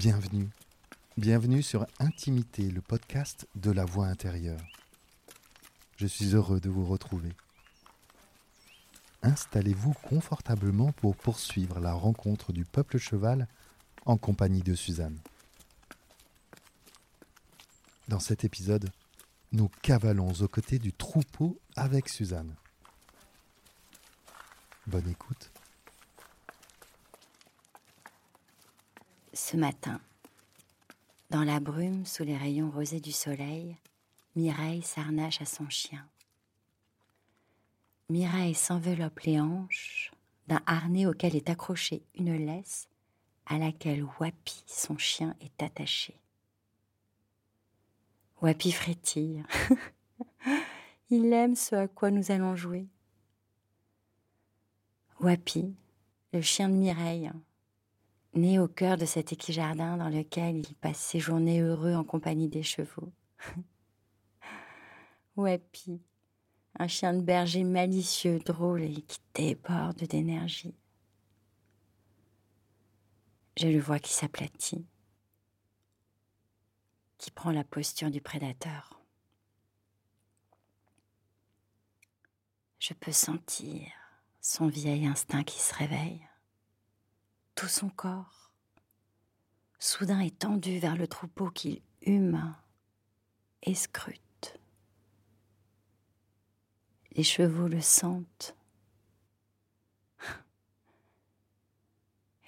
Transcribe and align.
Bienvenue. 0.00 0.48
Bienvenue 1.18 1.62
sur 1.62 1.86
Intimité, 1.98 2.70
le 2.70 2.80
podcast 2.80 3.46
de 3.54 3.70
la 3.70 3.84
voix 3.84 4.06
intérieure. 4.06 4.62
Je 5.98 6.06
suis 6.06 6.34
heureux 6.34 6.58
de 6.58 6.70
vous 6.70 6.86
retrouver. 6.86 7.28
Installez-vous 9.22 9.92
confortablement 9.92 10.92
pour 10.92 11.16
poursuivre 11.16 11.80
la 11.80 11.92
rencontre 11.92 12.54
du 12.54 12.64
peuple 12.64 12.96
cheval 12.96 13.46
en 14.06 14.16
compagnie 14.16 14.62
de 14.62 14.74
Suzanne. 14.74 15.18
Dans 18.08 18.20
cet 18.20 18.42
épisode, 18.42 18.88
nous 19.52 19.68
cavalons 19.82 20.32
aux 20.32 20.48
côtés 20.48 20.78
du 20.78 20.94
troupeau 20.94 21.60
avec 21.76 22.08
Suzanne. 22.08 22.54
Bonne 24.86 25.10
écoute. 25.10 25.50
Ce 29.42 29.56
matin, 29.56 30.00
dans 31.30 31.42
la 31.44 31.60
brume 31.60 32.04
sous 32.04 32.24
les 32.24 32.36
rayons 32.36 32.70
rosés 32.70 33.00
du 33.00 33.10
soleil, 33.10 33.74
Mireille 34.36 34.82
s'arnache 34.82 35.40
à 35.40 35.46
son 35.46 35.68
chien. 35.70 36.06
Mireille 38.10 38.54
s'enveloppe 38.54 39.20
les 39.20 39.40
hanches 39.40 40.12
d'un 40.46 40.60
harnais 40.66 41.06
auquel 41.06 41.34
est 41.34 41.48
accrochée 41.48 42.02
une 42.16 42.36
laisse 42.36 42.86
à 43.46 43.56
laquelle 43.56 44.04
Wapi, 44.20 44.62
son 44.66 44.98
chien, 44.98 45.34
est 45.40 45.62
attaché. 45.62 46.20
Wapi 48.42 48.72
frétille. 48.72 49.42
Il 51.10 51.32
aime 51.32 51.56
ce 51.56 51.74
à 51.74 51.88
quoi 51.88 52.10
nous 52.10 52.30
allons 52.30 52.56
jouer. 52.56 52.86
Wapi, 55.18 55.74
le 56.34 56.42
chien 56.42 56.68
de 56.68 56.74
Mireille, 56.74 57.32
né 58.34 58.58
au 58.58 58.68
cœur 58.68 58.96
de 58.96 59.06
cet 59.06 59.32
équijardin 59.32 59.96
dans 59.96 60.08
lequel 60.08 60.58
il 60.58 60.74
passe 60.76 60.98
ses 60.98 61.18
journées 61.18 61.60
heureux 61.60 61.94
en 61.94 62.04
compagnie 62.04 62.48
des 62.48 62.62
chevaux. 62.62 63.12
Wapi, 65.36 66.00
un 66.78 66.88
chien 66.88 67.14
de 67.14 67.22
berger 67.22 67.64
malicieux, 67.64 68.38
drôle 68.38 68.82
et 68.82 69.02
qui 69.02 69.18
déborde 69.34 70.02
d'énergie. 70.04 70.74
Je 73.56 73.68
le 73.68 73.80
vois 73.80 73.98
qui 73.98 74.12
s'aplatit, 74.12 74.86
qui 77.18 77.30
prend 77.30 77.50
la 77.50 77.64
posture 77.64 78.10
du 78.10 78.20
prédateur. 78.20 79.00
Je 82.78 82.94
peux 82.94 83.12
sentir 83.12 83.86
son 84.40 84.68
vieil 84.68 85.06
instinct 85.06 85.42
qui 85.44 85.60
se 85.60 85.74
réveille 85.74 86.26
tout 87.60 87.68
son 87.68 87.90
corps, 87.90 88.50
soudain 89.78 90.20
étendu 90.20 90.78
vers 90.78 90.96
le 90.96 91.06
troupeau 91.06 91.50
qu'il 91.50 91.82
hume 92.00 92.54
et 93.62 93.74
scrute. 93.74 94.58
Les 97.12 97.22
chevaux 97.22 97.68
le 97.68 97.82
sentent. 97.82 98.56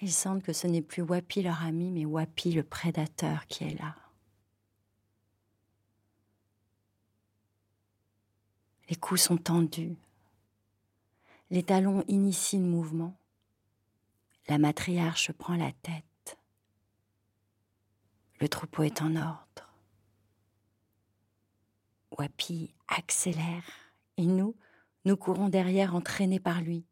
Ils 0.01 0.11
sentent 0.11 0.41
que 0.41 0.51
ce 0.51 0.65
n'est 0.65 0.81
plus 0.81 1.03
Wapi 1.03 1.43
leur 1.43 1.61
ami, 1.61 1.91
mais 1.91 2.05
Wapi 2.05 2.51
le 2.51 2.63
prédateur 2.63 3.45
qui 3.45 3.65
est 3.65 3.79
là. 3.79 3.95
Les 8.89 8.95
coups 8.95 9.21
sont 9.21 9.37
tendus. 9.37 9.95
Les 11.51 11.61
talons 11.61 12.03
initient 12.07 12.57
le 12.57 12.65
mouvement. 12.65 13.15
La 14.47 14.57
matriarche 14.57 15.31
prend 15.31 15.55
la 15.55 15.71
tête. 15.71 16.37
Le 18.39 18.49
troupeau 18.49 18.83
est 18.83 19.01
en 19.01 19.15
ordre. 19.15 19.73
Wapi 22.17 22.73
accélère 22.87 23.63
et 24.17 24.25
nous, 24.25 24.55
nous 25.05 25.17
courons 25.17 25.49
derrière 25.49 25.95
entraînés 25.95 26.39
par 26.39 26.61
lui. 26.61 26.85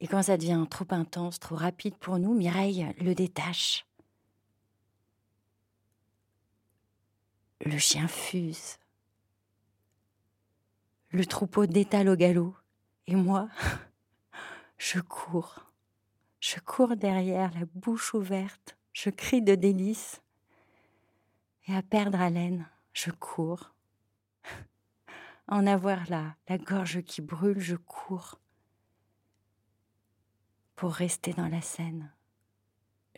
Et 0.00 0.06
quand 0.06 0.22
ça 0.22 0.36
devient 0.36 0.66
trop 0.68 0.86
intense, 0.90 1.38
trop 1.38 1.54
rapide 1.54 1.96
pour 1.96 2.18
nous, 2.18 2.34
Mireille 2.34 2.94
le 2.98 3.14
détache. 3.14 3.86
Le 7.64 7.78
chien 7.78 8.08
fuse. 8.08 8.78
Le 11.10 11.24
troupeau 11.24 11.66
détale 11.66 12.08
au 12.08 12.16
galop. 12.16 12.54
Et 13.06 13.14
moi, 13.14 13.48
je 14.78 15.00
cours. 15.00 15.60
Je 16.46 16.60
cours 16.60 16.94
derrière, 16.94 17.54
la 17.54 17.64
bouche 17.64 18.12
ouverte, 18.12 18.76
je 18.92 19.08
crie 19.08 19.40
de 19.40 19.54
délice. 19.54 20.20
Et 21.66 21.74
à 21.74 21.80
perdre 21.80 22.20
haleine, 22.20 22.68
je 22.92 23.10
cours. 23.10 23.72
En 25.48 25.66
avoir 25.66 26.06
là, 26.10 26.36
la 26.48 26.58
gorge 26.58 27.00
qui 27.02 27.22
brûle, 27.22 27.60
je 27.60 27.76
cours. 27.76 28.38
Pour 30.76 30.92
rester 30.92 31.32
dans 31.32 31.48
la 31.48 31.62
scène, 31.62 32.12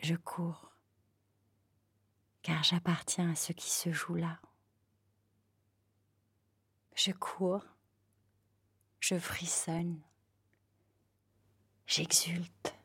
je 0.01 0.15
cours. 0.15 0.71
Car 2.43 2.63
j'appartiens 2.63 3.31
à 3.31 3.35
ce 3.35 3.51
qui 3.51 3.69
se 3.69 3.91
joue 3.91 4.15
là. 4.15 4.39
Je 6.95 7.11
cours. 7.11 7.65
Je 9.01 9.19
frissonne. 9.19 9.99
J'exulte 11.87 12.76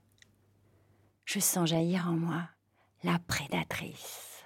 je 1.33 1.41
sens 1.41 1.67
jaillir 1.67 2.09
en 2.09 2.13
moi 2.13 2.43
la 3.05 3.19
prédatrice. 3.19 4.45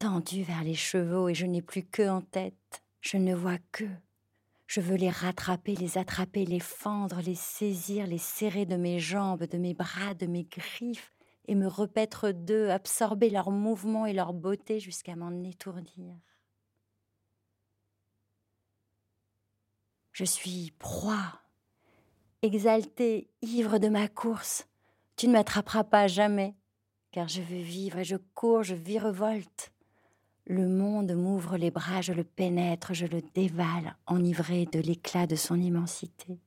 Tendue 0.00 0.42
vers 0.42 0.64
les 0.64 0.74
chevaux 0.74 1.28
et 1.28 1.34
je 1.34 1.46
n'ai 1.46 1.62
plus 1.62 1.84
que 1.84 2.08
en 2.08 2.20
tête, 2.20 2.82
je 3.00 3.16
ne 3.16 3.32
vois 3.32 3.58
que. 3.70 3.84
Je 4.66 4.80
veux 4.80 4.96
les 4.96 5.10
rattraper, 5.10 5.76
les 5.76 5.98
attraper, 5.98 6.44
les 6.46 6.58
fendre, 6.58 7.20
les 7.20 7.36
saisir, 7.36 8.08
les 8.08 8.18
serrer 8.18 8.66
de 8.66 8.74
mes 8.74 8.98
jambes, 8.98 9.44
de 9.44 9.56
mes 9.56 9.74
bras, 9.74 10.14
de 10.14 10.26
mes 10.26 10.44
griffes, 10.44 11.12
et 11.46 11.54
me 11.54 11.68
repaître 11.68 12.32
d'eux, 12.32 12.70
absorber 12.70 13.30
leurs 13.30 13.52
mouvements 13.52 14.06
et 14.06 14.12
leur 14.12 14.32
beauté 14.32 14.80
jusqu'à 14.80 15.14
m'en 15.14 15.44
étourdir. 15.44 16.16
Je 20.12 20.24
suis 20.24 20.72
proie 20.78 21.40
exalté, 22.42 23.30
ivre 23.42 23.78
de 23.78 23.88
ma 23.88 24.08
course. 24.08 24.66
Tu 25.16 25.28
ne 25.28 25.32
m'attraperas 25.32 25.84
pas 25.84 26.06
jamais, 26.06 26.54
car 27.12 27.28
je 27.28 27.42
veux 27.42 27.60
vivre 27.60 27.98
et 27.98 28.04
je 28.04 28.16
cours, 28.34 28.62
je 28.62 28.74
virevolte. 28.74 29.72
Le 30.46 30.66
monde 30.66 31.12
m'ouvre 31.12 31.56
les 31.56 31.70
bras, 31.70 32.00
je 32.00 32.12
le 32.12 32.24
pénètre, 32.24 32.94
je 32.94 33.06
le 33.06 33.20
dévale, 33.34 33.96
enivré 34.06 34.66
de 34.66 34.80
l'éclat 34.80 35.26
de 35.26 35.36
son 35.36 35.60
immensité. 35.60 36.40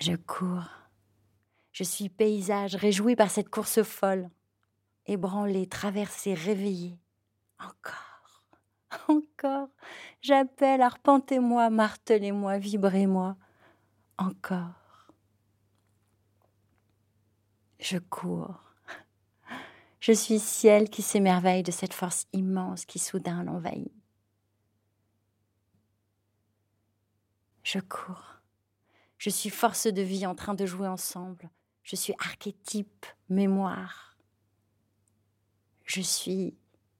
Je 0.00 0.14
cours. 0.14 0.68
Je 1.72 1.82
suis 1.82 2.08
paysage, 2.08 2.76
réjoui 2.76 3.16
par 3.16 3.30
cette 3.30 3.48
course 3.48 3.82
folle. 3.82 4.28
Ébranlé, 5.06 5.66
traversé, 5.66 6.34
réveillé. 6.34 6.98
Encore 7.58 8.13
encore. 9.08 9.68
J'appelle, 10.20 10.82
arpentez-moi, 10.82 11.70
martelez-moi, 11.70 12.58
vibrez-moi. 12.58 13.36
Encore. 14.18 15.10
Je 17.78 17.98
cours. 17.98 18.60
Je 20.00 20.12
suis 20.12 20.38
ciel 20.38 20.90
qui 20.90 21.02
s'émerveille 21.02 21.62
de 21.62 21.70
cette 21.70 21.94
force 21.94 22.26
immense 22.32 22.84
qui 22.84 22.98
soudain 22.98 23.42
l'envahit. 23.42 23.92
Je 27.62 27.78
cours. 27.78 28.42
Je 29.16 29.30
suis 29.30 29.50
force 29.50 29.86
de 29.86 30.02
vie 30.02 30.26
en 30.26 30.34
train 30.34 30.54
de 30.54 30.66
jouer 30.66 30.86
ensemble. 30.86 31.50
Je 31.82 31.96
suis 31.96 32.14
archétype, 32.18 33.06
mémoire. 33.30 34.18
Je 35.84 36.02
suis 36.02 36.54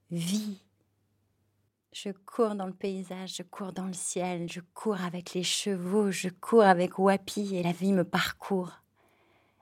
vie. 0.09 0.64
Je 1.95 2.09
cours 2.09 2.55
dans 2.55 2.65
le 2.65 2.73
paysage, 2.73 3.37
je 3.37 3.43
cours 3.43 3.71
dans 3.71 3.85
le 3.85 3.93
ciel, 3.93 4.51
je 4.51 4.59
cours 4.73 4.99
avec 4.99 5.33
les 5.33 5.43
chevaux, 5.43 6.11
je 6.11 6.27
cours 6.27 6.63
avec 6.63 6.99
Wapi 6.99 7.55
et 7.55 7.63
la 7.63 7.71
vie 7.71 7.93
me 7.93 8.03
parcourt. 8.03 8.81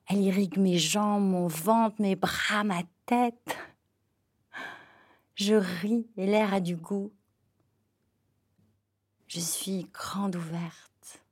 Elle 0.07 0.17
irrigue 0.17 0.57
mes 0.57 0.79
jambes, 0.79 1.29
mon 1.29 1.45
ventre, 1.45 2.01
mes 2.01 2.15
bras, 2.15 2.63
ma 2.63 2.81
tête. 3.05 3.55
Je 5.35 5.53
ris 5.53 6.07
et 6.17 6.25
l'air 6.25 6.55
a 6.55 6.59
du 6.59 6.75
goût. 6.75 7.13
Je 9.27 9.39
suis 9.39 9.83
grande 9.93 10.35
ouverte. 10.35 11.23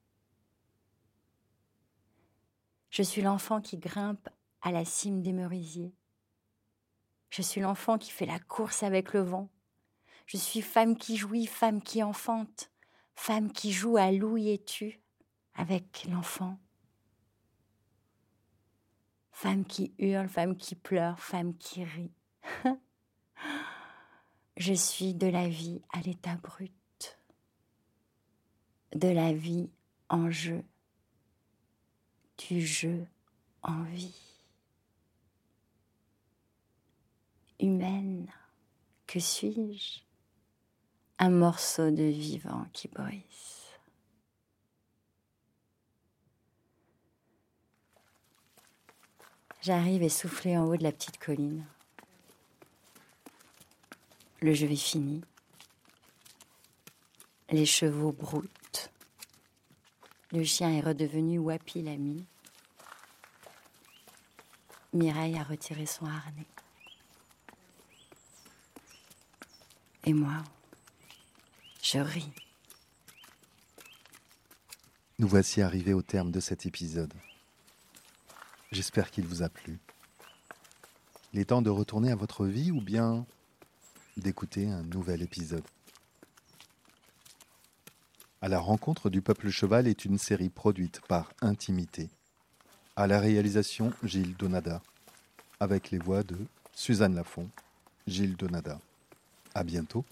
Je 2.92 3.02
suis 3.02 3.24
l'enfant 3.24 3.60
qui 3.60 3.78
grimpe 3.80 4.30
à 4.62 4.72
la 4.72 4.86
cime 4.86 5.24
des 5.24 5.34
merisiers. 5.34 5.96
Je 7.32 7.42
suis 7.42 7.62
l'enfant 7.62 7.98
qui 7.98 8.12
fait 8.12 8.28
la 8.28 8.38
course 8.38 8.84
avec 8.84 9.14
le 9.14 9.22
vent. 9.22 9.50
Je 10.32 10.38
suis 10.38 10.62
femme 10.62 10.98
qui 10.98 11.18
jouit, 11.18 11.46
femme 11.46 11.82
qui 11.82 12.02
enfante, 12.02 12.72
femme 13.16 13.52
qui 13.52 13.74
joue 13.74 13.98
à 13.98 14.14
louis 14.14 14.48
et 14.48 14.64
tu 14.64 15.02
avec 15.56 16.06
l'enfant. 16.06 16.58
Femme 19.34 19.66
qui 19.66 19.94
hurle, 19.98 20.30
femme 20.30 20.56
qui 20.56 20.76
pleure, 20.76 21.20
femme 21.20 21.58
qui 21.58 21.84
rit. 21.84 22.14
Je 24.56 24.72
suis 24.72 25.14
de 25.14 25.28
la 25.28 25.50
vie 25.50 25.82
à 25.92 26.00
l'état 26.00 26.38
brut, 26.38 27.20
de 28.96 29.10
la 29.10 29.34
vie 29.34 29.70
en 30.08 30.30
jeu, 30.30 30.64
du 32.38 32.66
jeu 32.66 33.06
en 33.64 33.84
vie. 33.84 34.16
Humaine, 37.60 38.32
que 39.08 39.20
suis-je? 39.20 40.10
Un 41.24 41.30
morceau 41.30 41.92
de 41.92 42.02
vivant 42.02 42.66
qui 42.74 42.88
brise. 42.88 43.22
J'arrive 49.62 50.02
essoufflée 50.02 50.58
en 50.58 50.66
haut 50.66 50.76
de 50.76 50.82
la 50.82 50.92
petite 50.92 51.20
colline. 51.20 51.64
Le 54.42 54.56
jeu 54.56 54.66
est 54.72 54.76
fini. 54.76 55.22
Les 57.52 57.68
chevaux 57.68 58.14
broutent. 58.14 58.90
Le 60.32 60.44
chien 60.44 60.72
est 60.72 60.82
redevenu 60.82 61.38
Wapi 61.38 61.84
l'ami. 61.84 62.26
Mireille 64.92 65.38
a 65.38 65.44
retiré 65.44 65.86
son 65.86 66.08
harnais. 66.08 66.48
Et 70.04 70.14
moi, 70.14 70.42
Nous 75.20 75.28
voici 75.28 75.62
arrivés 75.62 75.94
au 75.94 76.02
terme 76.02 76.32
de 76.32 76.40
cet 76.40 76.66
épisode. 76.66 77.14
J'espère 78.72 79.12
qu'il 79.12 79.26
vous 79.26 79.44
a 79.44 79.50
plu. 79.50 79.78
Il 81.34 81.40
est 81.40 81.46
temps 81.46 81.62
de 81.62 81.70
retourner 81.70 82.12
à 82.12 82.16
votre 82.16 82.46
vie 82.46 82.72
ou 82.72 82.80
bien 82.80 83.26
d'écouter 84.16 84.70
un 84.70 84.84
nouvel 84.84 85.22
épisode. 85.22 85.66
À 88.42 88.48
la 88.48 88.60
rencontre 88.60 89.10
du 89.10 89.22
peuple 89.22 89.50
cheval 89.50 89.88
est 89.88 90.06
une 90.06 90.18
série 90.18 90.50
produite 90.50 91.02
par 91.10 91.34
Intimité. 91.42 92.10
À 92.96 93.06
la 93.06 93.20
réalisation, 93.20 93.92
Gilles 94.04 94.38
Donada. 94.38 94.82
Avec 95.60 95.92
les 95.92 96.00
voix 96.00 96.24
de 96.24 96.38
Suzanne 96.74 97.16
Lafont, 97.16 97.50
Gilles 98.08 98.38
Donada. 98.38 98.80
À 99.54 99.64
bientôt 99.66 100.06